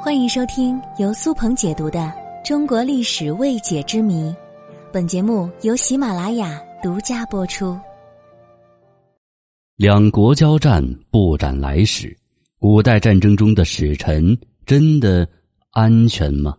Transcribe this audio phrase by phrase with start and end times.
[0.00, 1.98] 欢迎收听由苏鹏解读的
[2.46, 4.30] 《中国历史未解之谜》，
[4.92, 7.76] 本节目由喜马拉雅独家播出。
[9.74, 10.80] 两国交战
[11.10, 12.16] 不斩来使，
[12.60, 15.28] 古代战争中的使臣真的
[15.72, 16.56] 安全吗？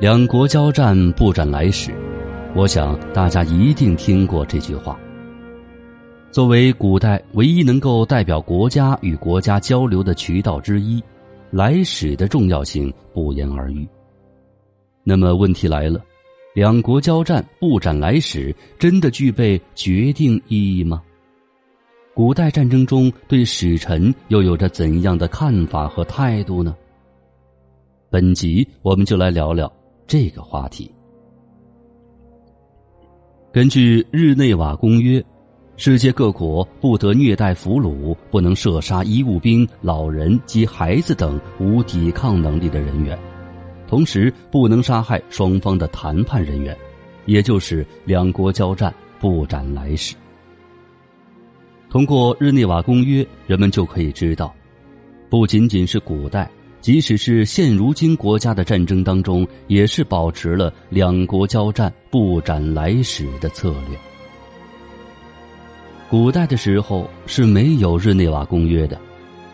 [0.00, 1.94] 两国交战不斩来使，
[2.56, 4.98] 我想大家一定听过这句话。
[6.32, 10.98] 作为古代唯一能够代表国家与国家交流的渠道之一，
[11.50, 13.86] 来使的重要性不言而喻。
[15.04, 16.02] 那么问题来了，
[16.54, 21.02] 两国交战不斩来使，真的具备决定意义吗？
[22.14, 26.74] 古代战争中对使臣又有着怎样的看法和态度呢？
[28.08, 29.70] 本集我们就来聊聊
[30.06, 30.90] 这个话题。
[33.52, 35.20] 根据《日内瓦公约》。
[35.76, 43.18] 世界各国不得虐待俘虏，不能射杀医务兵、老人及孩子等无抵抗能力的人员，
[43.88, 46.76] 同时不能杀害双方的谈判人员，
[47.26, 50.14] 也就是两国交战不斩来使。
[51.90, 54.54] 通过《日内瓦公约》，人们就可以知道，
[55.28, 56.48] 不仅仅是古代，
[56.80, 63.98] 即使是现如今国家的战争当中，也是保持了两国交战不斩来使的策略。
[66.12, 69.00] 古代的时候是没有日内瓦公约的，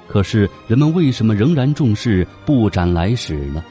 [0.08, 3.64] 可是人们为什么仍然重视不斩来使呢？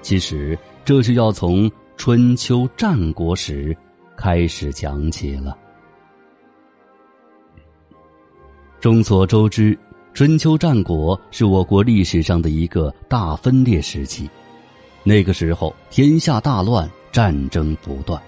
[0.00, 3.76] 其实这就要从春秋战国时
[4.16, 5.54] 开始讲起了。
[8.80, 9.78] 众所周知，
[10.14, 14.26] 春秋战国是我国历史上的一个大分裂时期，
[15.04, 18.18] 那个时候天下大乱，战争不断，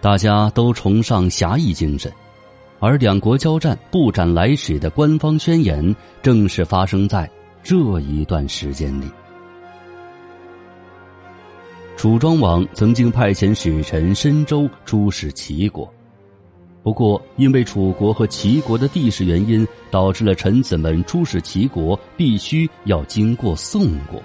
[0.00, 2.08] 大家都崇尚侠义精神。
[2.80, 7.28] 而两国交战不斩来使的官方宣言，正是发生在
[7.62, 9.06] 这一段时间里。
[11.96, 15.92] 楚庄王曾经派遣使臣申州出使齐国，
[16.84, 24.22] 不过因为楚国和齐国的地势原因，导致了臣子们出使齐国必须要经过宋国。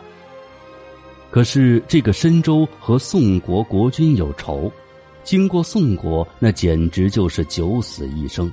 [1.31, 4.71] 可是这个申州和宋国国君有仇。
[5.23, 8.51] 经过宋国，那简直就是九死一生。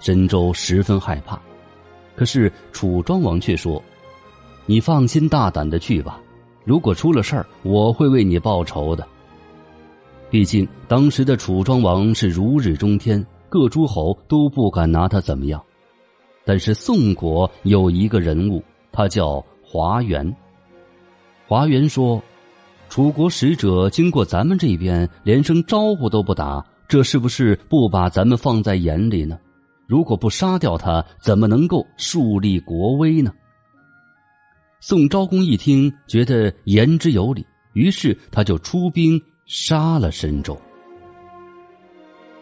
[0.00, 1.40] 申州十分害怕，
[2.14, 3.82] 可是楚庄王却说
[4.66, 6.20] ：“你放心大胆的去吧，
[6.62, 9.06] 如果出了事儿，我会为你报仇的。”
[10.28, 15.62] 毕竟当时的楚庄王是如日中天，各诸侯都不敢拿他怎么样。
[16.44, 20.36] 但是宋国有一个人物，他叫华元。
[21.48, 22.22] 华元说。
[22.94, 29.36] 楚国使者经过咱们这边，连声招呼都不打，这是不是不把咱们放在眼里呢？
[29.88, 33.32] 如果不杀掉他，怎么能够树立国威呢？
[34.78, 40.56] 宋昭公一听，觉得言之有理，于是他就出兵杀了申州。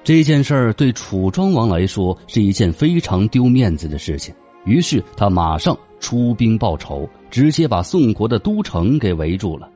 [0.05, 4.35] 这件事儿对楚庄王来说是一件非常丢面子的事情，
[4.67, 9.67] 于是他马上出兵报仇，直接把宋国的都城给围住了。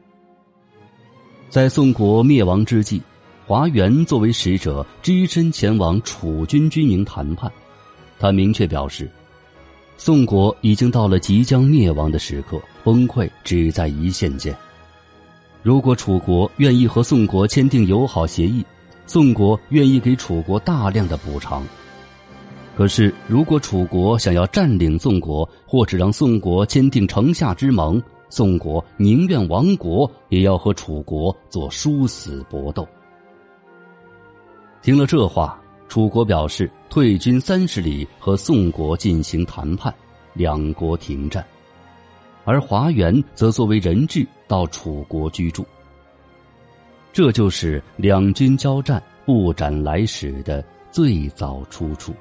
[1.48, 3.00] 在宋国灭亡之际，
[3.46, 7.50] 华元作为使者，只身前往楚军军营谈判。
[8.18, 9.08] 他明确表示，
[9.96, 14.54] 宋国已经到了即将灭亡的时刻，崩溃只在一线间。
[15.62, 18.64] 如果楚国愿意和宋国签订友好协议，
[19.06, 21.64] 宋国愿意给楚国大量的补偿。
[22.76, 32.86] 可是，如果楚国想要占领宋国，或者让宋国签订城下之盟，宋国宁愿亡国，也要和楚国做殊死搏斗。
[34.82, 39.94] 听了这话，楚国表示退军三十里，和宋国进行谈判，
[40.32, 41.44] 两国停战。
[42.44, 45.66] 而华元则作为人质到楚国居住。
[47.12, 52.14] 这就是两军交战不斩来使的最早出处。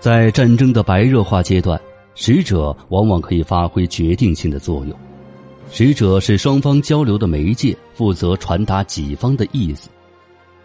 [0.00, 1.80] 在战争的白热化阶段。
[2.14, 4.96] 使者往往可以发挥决定性的作用，
[5.70, 9.90] 使者是双方交流的媒介，负责传达己方的意思。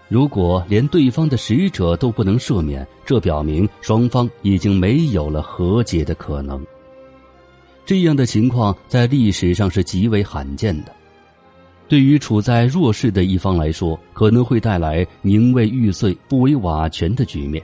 [0.07, 6.65] 如果连对方的使者都不能赦免，这表明双方已经没有了和解的可能。
[7.85, 10.91] 这样的情况在历史上是极为罕见的，
[11.87, 17.63] 对于处在弱势的一方来说，可能会带来宁为玉碎不为瓦全的局面。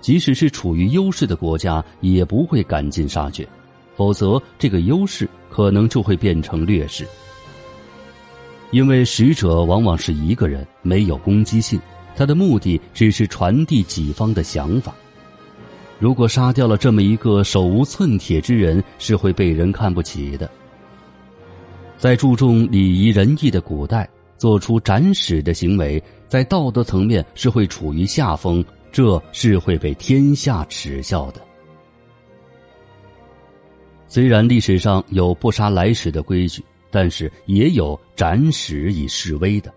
[0.00, 3.46] 即使是处于优势的国家，也不会赶尽杀绝，
[3.96, 7.06] 否则这个优势可能就会变成劣势。
[8.70, 11.80] 因为使者往往是一个人，没有攻击性，
[12.14, 14.94] 他的目的只是传递己方的想法。
[15.98, 20.48] 如果杀掉了这么一个手无寸铁之人，是会被人看不起的。
[21.96, 28.64] 在注重礼仪仁义的古代，做出斩使的行为，在道德层面是会处于下风，
[28.98, 31.40] 这是会被天下耻笑的。
[34.08, 39.72] 虽然历史上有不杀来使的规矩，但是也有斩使以示威的。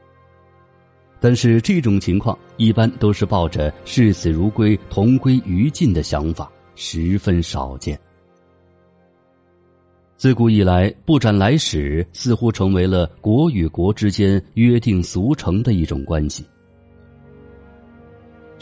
[1.19, 7.99] 但是这种情况一般都是抱着视死如归、同归于尽的想法，十分少见。
[10.15, 16.43] 自古以来，不斩来使似乎成为了国与国之间约定俗成的一种关系。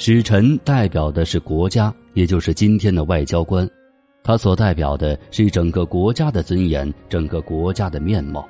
[0.01, 3.69] 使臣代表的是国家，也就是今天的外交官，
[4.23, 8.47] 他所代表的是整个国家的尊严、整个国家的面貌。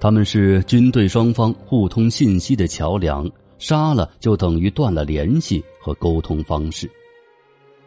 [0.00, 6.90] 他们是军队双方互通信息的桥梁，杀了就等于断了联系和沟通方式。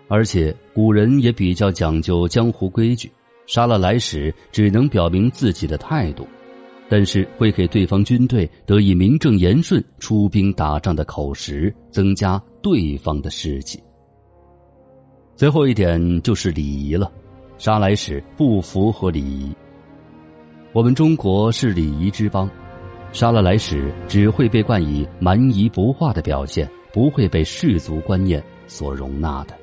[0.07, 3.11] 而且古人也比较讲究江湖规矩，
[3.47, 6.25] 杀了来使只能表明自己的态度，
[6.87, 13.81] 但是会给对方军队得以名正言顺出兵打仗的口实，增加对方的士气。
[15.35, 17.11] 最后一点就是礼仪了，
[17.57, 19.51] 杀来使不符合礼仪。
[20.73, 22.49] 我们中国是礼仪之邦，
[23.11, 29.55] 杀了来使只会被冠以蛮夷不化的表现，不会被世俗观念所容纳的。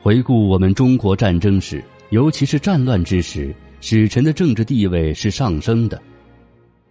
[0.00, 6.00] 回顾我们中国战争史，尤其是战乱之时，使臣的政治地位是上升的，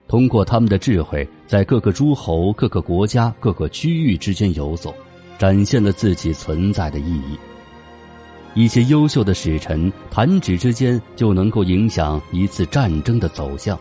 [0.07, 4.91] 通过他们的智慧，在各个诸侯、各个国家、各个区域之间游走，
[5.37, 7.37] 展现了自己存在的意义。
[8.55, 13.79] 一些优秀的使臣弹指之间就能够影响一次战争的走向，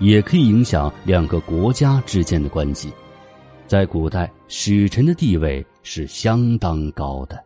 [0.00, 2.92] 也可以影响两个国家之间的关系。
[3.66, 7.42] 在古代，使臣的地位是相当高的。